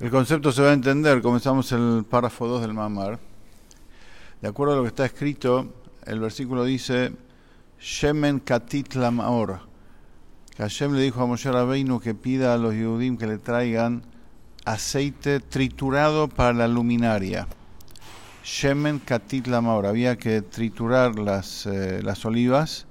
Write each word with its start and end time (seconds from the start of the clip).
El 0.00 0.12
concepto 0.12 0.52
se 0.52 0.62
va 0.62 0.70
a 0.70 0.74
entender, 0.74 1.20
comenzamos 1.20 1.72
el 1.72 2.04
párrafo 2.08 2.46
2 2.46 2.60
del 2.60 2.72
Mamar. 2.72 3.18
De 4.40 4.46
acuerdo 4.46 4.74
a 4.74 4.76
lo 4.76 4.82
que 4.82 4.90
está 4.90 5.04
escrito, 5.04 5.74
el 6.06 6.20
versículo 6.20 6.62
dice, 6.62 7.12
Shemen 7.80 8.38
katit 8.38 8.94
lamaor. 8.94 9.58
Hashem 10.56 10.92
le 10.92 11.02
dijo 11.02 11.20
a 11.20 11.26
Moshe 11.26 11.50
Rabbeinu 11.50 11.98
que 11.98 12.14
pida 12.14 12.54
a 12.54 12.58
los 12.58 12.74
Yehudim 12.74 13.18
que 13.18 13.26
le 13.26 13.38
traigan 13.38 14.04
aceite 14.64 15.40
triturado 15.40 16.28
para 16.28 16.52
la 16.52 16.68
luminaria. 16.68 17.48
Shemen 18.44 19.00
katit 19.00 19.48
lamaor. 19.48 19.86
Había 19.86 20.16
que 20.16 20.42
triturar 20.42 21.18
las, 21.18 21.66
eh, 21.66 22.02
las 22.04 22.24
olivas 22.24 22.86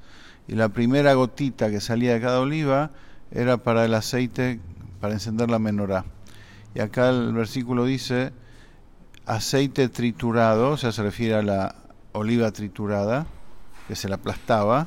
y 0.46 0.56
la 0.56 0.68
primera 0.68 1.14
gotita 1.14 1.70
que 1.70 1.80
salía 1.80 2.16
de 2.16 2.20
cada 2.20 2.42
oliva 2.42 2.92
era 3.32 3.56
para 3.56 3.86
el 3.86 3.94
aceite 3.94 4.60
para 5.00 5.14
encender 5.14 5.50
la 5.50 5.60
menorá. 5.60 6.04
Y 6.78 6.80
acá 6.80 7.10
el 7.10 7.34
versículo 7.34 7.86
dice 7.86 8.34
aceite 9.26 9.90
triturado, 9.90 10.74
o 10.74 10.78
sea, 10.78 10.92
se 10.92 11.02
refiere 11.02 11.34
a 11.34 11.42
la 11.42 11.76
oliva 12.12 12.52
triturada, 12.52 13.26
que 13.88 13.96
se 13.96 14.08
la 14.08 14.18
aplastaba. 14.18 14.86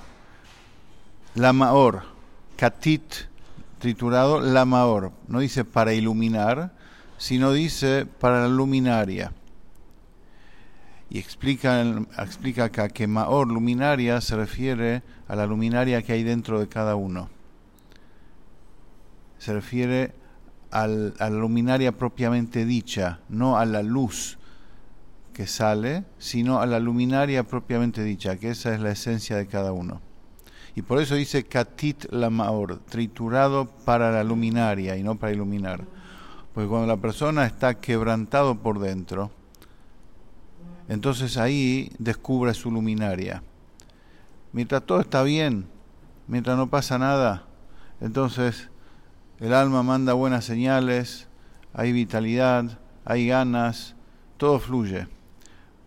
La 1.35 1.53
maor, 1.53 2.03
katit 2.57 3.03
triturado, 3.81 4.41
la 4.41 4.65
maor. 4.67 5.11
No 5.27 5.41
dice 5.41 5.65
para 5.65 5.93
iluminar, 5.93 6.71
sino 7.19 7.53
dice 7.53 8.07
para 8.07 8.43
la 8.43 8.49
luminaria. 8.49 9.33
Y 11.11 11.19
explica, 11.19 11.83
explica 12.19 12.67
acá 12.67 12.89
que 12.89 13.09
maor, 13.09 13.49
luminaria, 13.49 14.21
se 14.21 14.37
refiere 14.37 15.03
a 15.27 15.35
la 15.35 15.45
luminaria 15.45 16.03
que 16.03 16.13
hay 16.13 16.23
dentro 16.23 16.61
de 16.61 16.69
cada 16.69 16.95
uno. 16.95 17.29
Se 19.39 19.53
refiere 19.53 20.20
a 20.71 20.87
la 20.87 21.31
luminaria 21.31 21.93
propiamente 21.93 22.65
dicha, 22.65 23.21
no 23.29 23.59
a 23.59 23.65
la 23.65 23.83
luz 23.83 24.39
que 25.33 25.47
sale, 25.47 26.05
sino 26.19 26.61
a 26.61 26.67
la 26.67 26.81
luminaria 26.81 27.45
propiamente 27.45 28.05
dicha, 28.05 28.37
que 28.37 28.51
esa 28.51 28.75
es 28.75 28.81
la 28.81 28.91
esencia 28.91 29.37
de 29.37 29.47
cada 29.47 29.73
uno. 29.73 30.01
Y 30.75 30.83
por 30.83 31.01
eso 31.01 31.15
dice 31.15 31.45
katit 31.45 32.07
la 32.13 32.31
maor, 32.31 32.79
triturado 32.89 33.67
para 33.85 34.13
la 34.13 34.25
luminaria 34.25 34.97
y 34.97 35.03
no 35.03 35.17
para 35.17 35.33
iluminar. 35.33 35.85
Porque 36.55 36.69
cuando 36.69 36.87
la 36.87 36.97
persona 36.97 37.47
está 37.47 37.81
quebrantado 37.81 38.57
por 38.57 38.79
dentro, 38.79 39.31
entonces 40.89 41.37
ahí 41.37 41.93
descubre 41.99 42.55
su 42.55 42.71
luminaria. 42.71 43.43
Mientras 44.53 44.85
todo 44.85 45.01
está 45.01 45.23
bien, 45.23 45.67
mientras 46.27 46.57
no 46.57 46.69
pasa 46.69 46.99
nada, 46.99 47.45
entonces 48.01 48.70
el 49.41 49.55
alma 49.55 49.83
manda 49.83 50.13
buenas 50.13 50.45
señales, 50.45 51.27
hay 51.73 51.93
vitalidad, 51.93 52.79
hay 53.07 53.27
ganas, 53.27 53.95
todo 54.37 54.61
fluye. 54.61 55.09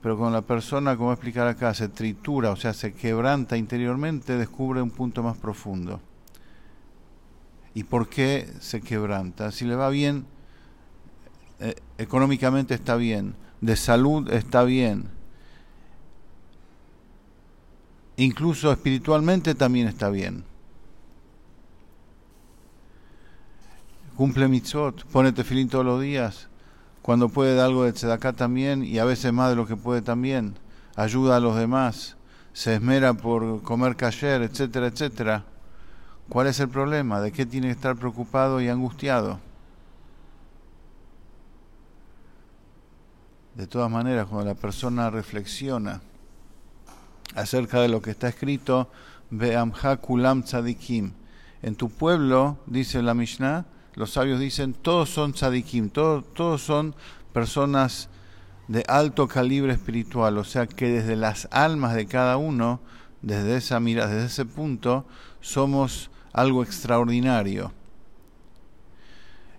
Pero 0.02 0.18
cuando 0.18 0.38
la 0.38 0.46
persona, 0.46 0.96
como 0.96 1.06
voy 1.06 1.12
a 1.12 1.14
explicar 1.14 1.48
acá, 1.48 1.74
se 1.74 1.88
tritura, 1.88 2.50
o 2.50 2.56
sea, 2.56 2.74
se 2.74 2.94
quebranta 2.94 3.56
interiormente, 3.56 4.38
descubre 4.38 4.82
un 4.82 4.90
punto 4.90 5.22
más 5.22 5.38
profundo. 5.38 6.02
¿Y 7.76 7.84
por 7.84 8.10
qué 8.10 8.52
se 8.60 8.82
quebranta? 8.82 9.52
Si 9.52 9.66
le 9.66 9.76
va 9.76 9.90
bien, 9.90 10.26
eh, 11.60 11.76
económicamente 12.00 12.74
está 12.74 12.96
bien, 12.96 13.36
de 13.62 13.76
salud 13.76 14.32
está 14.32 14.64
bien, 14.64 15.10
incluso 18.18 18.72
espiritualmente 18.72 19.56
también 19.56 19.88
está 19.88 20.10
bien 20.10 20.44
cumple 24.16 24.48
mitzvot, 24.48 25.06
pone 25.06 25.32
tefilín 25.32 25.70
todos 25.70 25.86
los 25.86 26.02
días, 26.02 26.48
cuando 27.02 27.30
puede 27.30 27.56
dar 27.56 27.66
algo 27.66 27.84
de 27.84 27.94
tzedaká 27.94 28.34
también 28.34 28.84
y 28.84 29.00
a 29.00 29.06
veces 29.06 29.34
más 29.34 29.50
de 29.50 29.56
lo 29.56 29.68
que 29.68 29.76
puede 29.76 30.02
también, 30.02 30.56
ayuda 30.96 31.38
a 31.38 31.40
los 31.40 31.56
demás, 31.56 32.16
se 32.54 32.76
esmera 32.76 33.14
por 33.14 33.62
comer 33.64 33.96
kasher, 33.96 34.42
etcétera, 34.42 34.88
etcétera. 34.88 35.44
¿Cuál 36.30 36.48
es 36.48 36.60
el 36.60 36.70
problema? 36.70 37.20
¿De 37.20 37.32
qué 37.32 37.46
tiene 37.46 37.68
que 37.68 37.74
estar 37.74 37.96
preocupado 37.96 38.62
y 38.62 38.70
angustiado? 38.70 39.40
De 43.56 43.68
todas 43.68 43.92
maneras, 43.92 44.28
cuando 44.28 44.46
la 44.46 44.56
persona 44.56 45.10
reflexiona 45.10 46.02
acerca 47.36 47.82
de 47.82 47.88
lo 47.88 48.02
que 48.02 48.12
está 48.12 48.30
escrito, 48.30 48.90
Be'amha 49.30 49.98
kulam 49.98 50.44
tzadikim. 50.44 51.14
En 51.62 51.76
tu 51.76 51.90
pueblo, 51.90 52.58
dice 52.66 53.02
la 53.02 53.14
Mishnah, 53.14 53.66
los 53.96 54.12
sabios 54.12 54.40
dicen, 54.40 54.74
todos 54.74 55.10
son 55.10 55.34
tzadikim, 55.34 55.90
todos, 55.90 56.26
todos 56.34 56.62
son 56.62 56.96
personas 57.32 58.10
de 58.68 58.84
alto 58.88 59.28
calibre 59.28 59.74
espiritual, 59.74 60.38
o 60.38 60.44
sea 60.44 60.68
que 60.68 60.88
desde 60.88 61.16
las 61.16 61.48
almas 61.52 61.96
de 61.96 62.06
cada 62.06 62.38
uno, 62.38 62.80
desde 63.22 63.58
esa 63.58 63.80
mira, 63.80 64.08
desde 64.08 64.28
ese 64.28 64.46
punto, 64.46 65.06
somos 65.42 66.10
algo 66.32 66.64
extraordinario. 66.64 67.72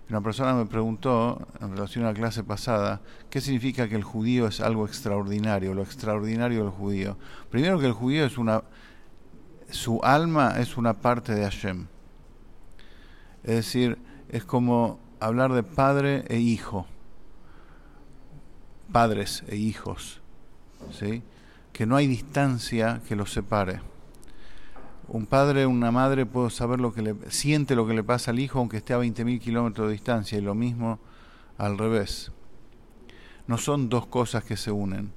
Una 0.09 0.21
persona 0.21 0.53
me 0.53 0.67
preguntó 0.67 1.47
en 1.59 1.71
relación 1.71 2.05
a 2.05 2.09
la 2.09 2.13
clase 2.13 2.43
pasada, 2.43 3.01
¿qué 3.29 3.41
significa 3.41 3.87
que 3.87 3.95
el 3.95 4.03
judío 4.03 4.47
es 4.47 4.61
algo 4.61 4.85
extraordinario, 4.85 5.73
lo 5.73 5.81
extraordinario 5.81 6.61
del 6.61 6.69
judío? 6.69 7.17
Primero 7.49 7.79
que 7.79 7.87
el 7.87 7.93
judío 7.93 8.25
es 8.25 8.37
una 8.37 8.63
su 9.69 9.99
alma 10.03 10.55
es 10.59 10.77
una 10.77 10.93
parte 10.93 11.33
de 11.33 11.43
Hashem. 11.43 11.87
Es 13.43 13.55
decir, 13.55 13.97
es 14.29 14.43
como 14.43 14.99
hablar 15.19 15.53
de 15.53 15.63
padre 15.63 16.25
e 16.27 16.37
hijo, 16.39 16.85
padres 18.91 19.43
e 19.47 19.55
hijos, 19.55 20.21
¿sí? 20.91 21.23
que 21.73 21.85
no 21.85 21.95
hay 21.95 22.07
distancia 22.07 23.01
que 23.07 23.15
los 23.15 23.31
separe. 23.31 23.81
Un 25.07 25.25
padre 25.25 25.65
una 25.65 25.91
madre 25.91 26.25
puede 26.25 26.49
saber 26.49 26.79
lo 26.79 26.93
que 26.93 27.01
le 27.01 27.15
siente 27.29 27.75
lo 27.75 27.85
que 27.85 27.93
le 27.93 28.03
pasa 28.03 28.31
al 28.31 28.39
hijo 28.39 28.57
aunque 28.57 28.77
esté 28.77 28.93
a 28.93 28.99
20.000 28.99 29.39
kilómetros 29.39 29.87
de 29.87 29.93
distancia 29.93 30.37
y 30.37 30.41
lo 30.41 30.55
mismo 30.55 30.99
al 31.57 31.77
revés. 31.77 32.31
No 33.47 33.57
son 33.57 33.89
dos 33.89 34.07
cosas 34.07 34.43
que 34.43 34.57
se 34.57 34.71
unen, 34.71 35.11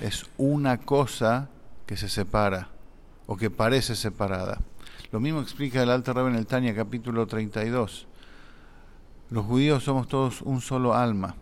es 0.00 0.26
una 0.38 0.78
cosa 0.78 1.50
que 1.86 1.96
se 1.96 2.08
separa 2.08 2.68
o 3.26 3.36
que 3.36 3.50
parece 3.50 3.94
separada. 3.94 4.60
Lo 5.12 5.20
mismo 5.20 5.40
explica 5.40 5.82
el 5.82 5.90
Alto 5.90 6.12
Rebbe 6.12 6.30
en 6.30 6.36
el 6.36 6.46
Tania 6.46 6.74
capítulo 6.74 7.26
32. 7.26 8.06
Los 9.30 9.46
judíos 9.46 9.84
somos 9.84 10.08
todos 10.08 10.42
un 10.42 10.60
solo 10.60 10.94
alma. 10.94 11.36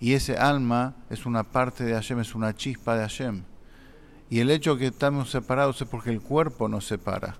Y 0.00 0.12
ese 0.12 0.36
alma 0.36 0.94
es 1.08 1.26
una 1.26 1.44
parte 1.44 1.84
de 1.84 1.94
Hashem, 1.94 2.20
es 2.20 2.34
una 2.34 2.54
chispa 2.54 2.94
de 2.94 3.02
Hashem. 3.02 3.42
Y 4.28 4.40
el 4.40 4.50
hecho 4.50 4.76
que 4.76 4.88
estamos 4.88 5.30
separados 5.30 5.80
es 5.80 5.88
porque 5.88 6.10
el 6.10 6.20
cuerpo 6.20 6.68
nos 6.68 6.86
separa. 6.86 7.36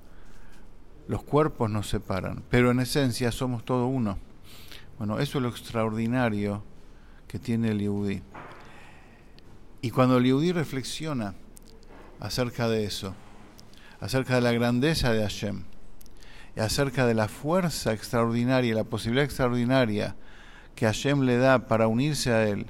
Los 1.09 1.23
cuerpos 1.23 1.71
nos 1.71 1.89
separan, 1.89 2.43
pero 2.51 2.71
en 2.71 2.81
esencia 2.81 3.33
somos 3.33 3.65
todo 3.65 3.87
uno. 3.87 4.19
Bueno, 4.99 5.19
eso 5.19 5.39
es 5.39 5.43
lo 5.43 5.49
extraordinario 5.49 6.63
que 7.27 7.39
tiene 7.39 7.71
el 7.71 7.81
Yehudi. 7.81 8.23
Y 9.83 9.91
cuando 9.91 10.19
el 10.19 10.25
Yehudi 10.25 10.53
reflexiona 10.53 11.35
acerca 12.19 12.69
de 12.69 12.85
eso, 12.85 13.15
acerca 14.01 14.35
de 14.35 14.43
la 14.43 14.53
grandeza 14.53 15.13
de 15.13 15.23
Hashem, 15.23 15.65
acerca 16.61 17.07
de 17.07 17.15
la 17.15 17.29
fuerza 17.29 17.93
extraordinaria, 17.93 18.75
la 18.75 18.85
posibilidad 18.85 19.25
extraordinaria 19.25 20.17
que 20.75 20.87
Hashem 20.87 21.23
le 21.23 21.37
da 21.37 21.67
para 21.67 21.89
unirse 21.89 22.33
a 22.33 22.49
Él 22.49 22.67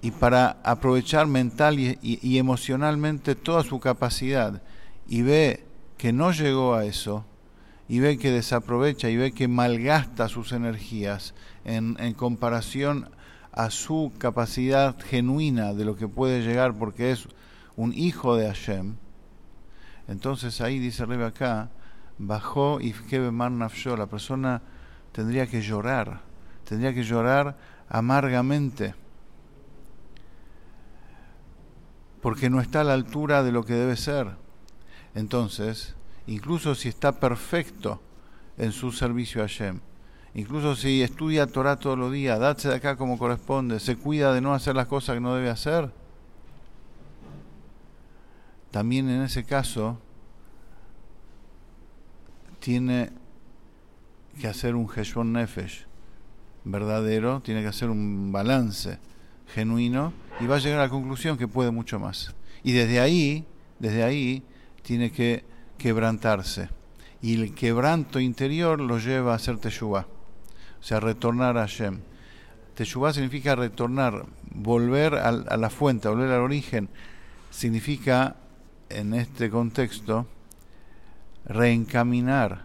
y 0.00 0.10
para 0.12 0.58
aprovechar 0.62 1.26
mental 1.26 1.78
y, 1.78 2.38
emocionalmente 2.38 3.34
toda 3.34 3.64
su 3.64 3.80
capacidad 3.80 4.62
y 5.08 5.22
ve 5.22 5.64
que 5.96 6.12
no 6.12 6.32
llegó 6.32 6.74
a 6.74 6.84
eso 6.84 7.24
y 7.88 7.98
ve 7.98 8.18
que 8.18 8.30
desaprovecha 8.30 9.08
y 9.08 9.16
ve 9.16 9.32
que 9.32 9.48
malgasta 9.48 10.28
sus 10.28 10.52
energías 10.52 11.34
en, 11.64 11.96
comparación 12.14 13.10
a 13.52 13.70
su 13.70 14.12
capacidad 14.18 14.96
genuina 15.00 15.74
de 15.74 15.84
lo 15.84 15.96
que 15.96 16.06
puede 16.06 16.42
llegar 16.42 16.74
porque 16.74 17.10
es 17.10 17.26
un 17.76 17.92
hijo 17.94 18.36
de 18.36 18.46
Hashem, 18.46 18.96
entonces 20.06 20.60
ahí 20.60 20.78
dice 20.78 21.06
Rebe 21.06 21.26
acá, 21.26 21.70
bajó 22.18 22.80
y 22.80 22.94
nafsho, 23.12 23.96
la 23.96 24.06
persona 24.06 24.62
tendría 25.12 25.46
que 25.46 25.62
llorar, 25.62 26.20
tendría 26.64 26.92
que 26.92 27.04
llorar 27.04 27.56
amargamente, 27.88 28.94
porque 32.20 32.50
no 32.50 32.60
está 32.60 32.80
a 32.80 32.84
la 32.84 32.94
altura 32.94 33.42
de 33.42 33.52
lo 33.52 33.64
que 33.64 33.74
debe 33.74 33.96
ser. 33.96 34.36
Entonces, 35.14 35.94
incluso 36.26 36.74
si 36.74 36.88
está 36.88 37.18
perfecto 37.20 38.00
en 38.56 38.72
su 38.72 38.92
servicio 38.92 39.42
a 39.42 39.46
Hashem, 39.46 39.80
incluso 40.34 40.74
si 40.74 41.02
estudia 41.02 41.46
Torah 41.46 41.76
todos 41.76 41.98
los 41.98 42.12
días, 42.12 42.38
date 42.38 42.68
de 42.68 42.74
acá 42.74 42.96
como 42.96 43.18
corresponde, 43.18 43.80
se 43.80 43.96
cuida 43.96 44.34
de 44.34 44.40
no 44.40 44.52
hacer 44.52 44.74
las 44.74 44.86
cosas 44.86 45.14
que 45.14 45.20
no 45.20 45.34
debe 45.34 45.50
hacer, 45.50 45.90
también 48.70 49.08
en 49.08 49.22
ese 49.22 49.44
caso 49.44 49.98
tiene 52.60 53.10
que 54.40 54.48
hacer 54.48 54.74
un 54.74 54.88
Heshbon 54.88 55.32
Nefesh, 55.32 55.86
verdadero, 56.64 57.40
tiene 57.40 57.62
que 57.62 57.68
hacer 57.68 57.90
un 57.90 58.30
balance 58.32 58.98
genuino 59.54 60.12
y 60.40 60.46
va 60.46 60.56
a 60.56 60.58
llegar 60.58 60.80
a 60.80 60.84
la 60.84 60.88
conclusión 60.88 61.36
que 61.36 61.48
puede 61.48 61.70
mucho 61.70 61.98
más. 61.98 62.34
Y 62.62 62.72
desde 62.72 63.00
ahí, 63.00 63.44
desde 63.78 64.02
ahí, 64.02 64.42
tiene 64.82 65.10
que 65.10 65.44
quebrantarse. 65.76 66.68
Y 67.20 67.34
el 67.34 67.54
quebranto 67.54 68.20
interior 68.20 68.80
lo 68.80 68.98
lleva 68.98 69.32
a 69.32 69.36
hacer 69.36 69.58
teshuvah, 69.58 70.06
o 70.80 70.82
sea, 70.82 71.00
retornar 71.00 71.56
a 71.56 71.62
Hashem. 71.62 72.00
Teshuvah 72.74 73.12
significa 73.12 73.56
retornar, 73.56 74.26
volver 74.50 75.14
a, 75.14 75.28
a 75.28 75.56
la 75.56 75.70
fuente, 75.70 76.08
volver 76.08 76.30
al 76.30 76.42
origen. 76.42 76.88
Significa, 77.50 78.36
en 78.88 79.14
este 79.14 79.50
contexto, 79.50 80.26
reencaminar 81.48 82.64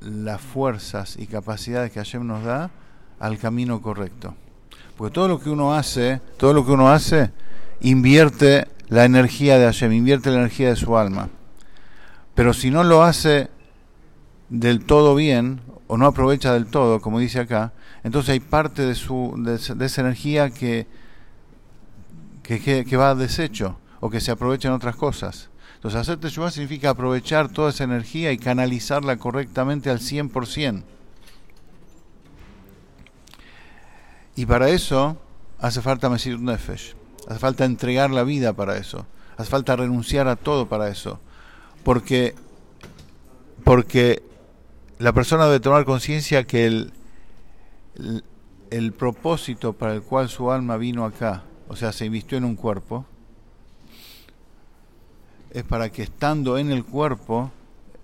las 0.00 0.40
fuerzas 0.40 1.16
y 1.18 1.26
capacidades 1.26 1.92
que 1.92 2.00
Hashem 2.00 2.26
nos 2.26 2.44
da 2.44 2.70
al 3.20 3.38
camino 3.38 3.80
correcto. 3.80 4.34
Porque 4.96 5.14
todo 5.14 5.28
lo 5.28 5.40
que 5.40 5.50
uno 5.50 5.74
hace, 5.74 6.20
todo 6.36 6.52
lo 6.52 6.64
que 6.66 6.72
uno 6.72 6.90
hace, 6.90 7.30
invierte 7.80 8.68
la 8.88 9.04
energía 9.04 9.58
de 9.58 9.64
Hashem, 9.64 9.92
invierte 9.92 10.30
la 10.30 10.38
energía 10.38 10.68
de 10.70 10.76
su 10.76 10.96
alma. 10.96 11.28
Pero 12.34 12.52
si 12.52 12.70
no 12.70 12.84
lo 12.84 13.02
hace 13.02 13.50
del 14.48 14.84
todo 14.84 15.14
bien, 15.14 15.60
o 15.86 15.96
no 15.96 16.06
aprovecha 16.06 16.52
del 16.52 16.66
todo, 16.66 17.00
como 17.00 17.18
dice 17.18 17.40
acá, 17.40 17.72
entonces 18.02 18.30
hay 18.30 18.40
parte 18.40 18.82
de, 18.82 18.94
su, 18.94 19.34
de, 19.38 19.84
esa 19.84 20.00
energía 20.00 20.50
que, 20.50 20.86
que, 22.42 22.84
que, 22.84 22.96
va 22.96 23.10
a 23.10 23.14
desecho, 23.14 23.76
o 24.00 24.10
que 24.10 24.20
se 24.20 24.30
aprovecha 24.30 24.68
en 24.68 24.74
otras 24.74 24.96
cosas. 24.96 25.50
Entonces 25.82 26.00
hacer 26.00 26.18
Teshuvah 26.18 26.52
significa 26.52 26.90
aprovechar 26.90 27.48
toda 27.48 27.70
esa 27.70 27.82
energía 27.82 28.30
y 28.30 28.38
canalizarla 28.38 29.16
correctamente 29.16 29.90
al 29.90 29.98
100%. 29.98 30.84
Y 34.36 34.46
para 34.46 34.68
eso 34.68 35.16
hace 35.58 35.82
falta 35.82 36.08
Mesir 36.08 36.38
Nefesh. 36.38 36.94
Hace 37.26 37.38
falta 37.40 37.64
entregar 37.64 38.12
la 38.12 38.22
vida 38.22 38.52
para 38.52 38.76
eso. 38.76 39.06
Hace 39.36 39.50
falta 39.50 39.74
renunciar 39.74 40.28
a 40.28 40.36
todo 40.36 40.68
para 40.68 40.88
eso. 40.88 41.18
Porque, 41.82 42.36
porque 43.64 44.22
la 45.00 45.12
persona 45.12 45.46
debe 45.46 45.58
tomar 45.58 45.84
conciencia 45.84 46.44
que 46.44 46.66
el, 46.66 46.92
el, 47.96 48.22
el, 48.70 48.92
propósito 48.92 49.72
para 49.72 49.94
el 49.94 50.02
cual 50.02 50.28
su 50.28 50.52
alma 50.52 50.76
vino 50.76 51.04
acá, 51.04 51.42
o 51.66 51.74
sea, 51.74 51.90
se 51.90 52.04
invistió 52.06 52.38
en 52.38 52.44
un 52.44 52.54
cuerpo, 52.54 53.04
es 55.52 55.64
para 55.64 55.90
que 55.90 56.02
estando 56.02 56.56
en 56.56 56.72
el 56.72 56.84
cuerpo 56.84 57.52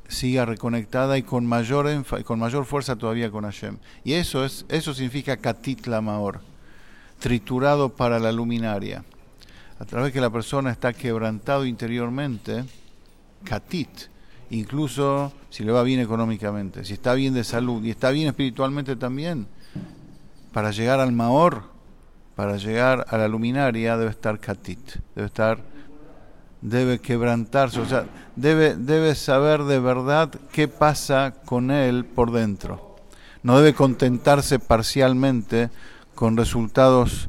siga 0.06 0.44
reconectada 0.44 1.18
y 1.18 1.22
con 1.22 1.46
mayor 1.46 1.86
con 2.24 2.38
mayor 2.38 2.64
fuerza 2.64 2.96
todavía 2.96 3.30
con 3.30 3.44
Hashem. 3.44 3.78
Y 4.04 4.14
eso 4.14 4.44
es 4.44 4.66
eso 4.68 4.94
significa 4.94 5.36
katit 5.36 5.86
lamaor, 5.86 6.40
triturado 7.18 7.90
para 7.90 8.18
la 8.18 8.32
luminaria. 8.32 9.04
A 9.78 9.84
través 9.84 10.12
que 10.12 10.20
la 10.20 10.30
persona 10.30 10.70
está 10.70 10.92
quebrantado 10.92 11.64
interiormente, 11.64 12.64
katit, 13.44 13.88
incluso 14.50 15.32
si 15.50 15.62
le 15.62 15.72
va 15.72 15.82
bien 15.82 16.00
económicamente, 16.00 16.84
si 16.84 16.94
está 16.94 17.14
bien 17.14 17.32
de 17.32 17.44
salud 17.44 17.84
y 17.84 17.90
está 17.90 18.10
bien 18.10 18.26
espiritualmente 18.26 18.96
también, 18.96 19.46
para 20.52 20.70
llegar 20.72 21.00
al 21.00 21.12
maor, 21.12 21.62
para 22.34 22.56
llegar 22.56 23.06
a 23.08 23.18
la 23.18 23.28
luminaria 23.28 23.96
debe 23.96 24.10
estar 24.10 24.40
katit, 24.40 24.96
debe 25.14 25.26
estar 25.26 25.77
debe 26.60 26.98
quebrantarse, 26.98 27.80
o 27.80 27.86
sea, 27.86 28.06
debe, 28.36 28.74
debe 28.74 29.14
saber 29.14 29.64
de 29.64 29.78
verdad 29.78 30.30
qué 30.52 30.68
pasa 30.68 31.34
con 31.44 31.70
él 31.70 32.04
por 32.04 32.32
dentro. 32.32 32.96
No 33.42 33.58
debe 33.58 33.74
contentarse 33.74 34.58
parcialmente 34.58 35.70
con 36.14 36.36
resultados 36.36 37.28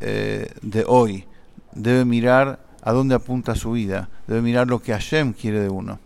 eh, 0.00 0.52
de 0.62 0.84
hoy. 0.86 1.26
Debe 1.72 2.04
mirar 2.04 2.60
a 2.82 2.92
dónde 2.92 3.14
apunta 3.14 3.54
su 3.54 3.72
vida. 3.72 4.08
Debe 4.26 4.40
mirar 4.40 4.68
lo 4.68 4.80
que 4.80 4.92
Hashem 4.92 5.34
quiere 5.34 5.60
de 5.60 5.68
uno. 5.68 5.98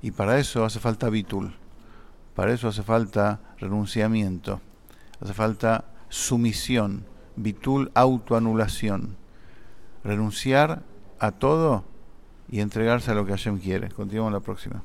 Y 0.00 0.12
para 0.12 0.38
eso 0.38 0.64
hace 0.64 0.80
falta 0.80 1.10
bitul. 1.10 1.54
Para 2.34 2.52
eso 2.52 2.68
hace 2.68 2.82
falta 2.82 3.40
renunciamiento. 3.58 4.60
Hace 5.20 5.34
falta 5.34 5.84
sumisión. 6.08 7.04
Bitul, 7.36 7.90
autoanulación 7.94 9.16
renunciar 10.06 10.82
a 11.18 11.32
todo 11.32 11.84
y 12.48 12.60
entregarse 12.60 13.10
a 13.10 13.14
lo 13.14 13.26
que 13.26 13.32
Hashem 13.32 13.58
quiere. 13.58 13.90
Continuamos 13.90 14.32
la 14.32 14.40
próxima. 14.40 14.82